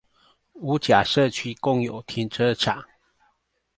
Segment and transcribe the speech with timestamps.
[0.53, 2.83] 五甲社區公有停車場